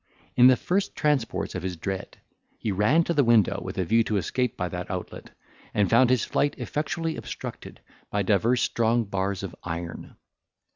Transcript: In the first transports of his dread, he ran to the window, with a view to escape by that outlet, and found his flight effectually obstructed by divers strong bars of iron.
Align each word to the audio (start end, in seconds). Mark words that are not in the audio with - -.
In 0.35 0.47
the 0.47 0.57
first 0.57 0.95
transports 0.95 1.53
of 1.53 1.61
his 1.61 1.75
dread, 1.75 2.17
he 2.57 2.71
ran 2.71 3.03
to 3.03 3.13
the 3.13 3.23
window, 3.23 3.61
with 3.61 3.77
a 3.77 3.85
view 3.85 4.03
to 4.05 4.17
escape 4.17 4.57
by 4.57 4.67
that 4.69 4.89
outlet, 4.89 5.29
and 5.75 5.91
found 5.91 6.09
his 6.09 6.25
flight 6.25 6.55
effectually 6.57 7.17
obstructed 7.17 7.79
by 8.09 8.23
divers 8.23 8.61
strong 8.63 9.03
bars 9.03 9.43
of 9.43 9.55
iron. 9.63 10.15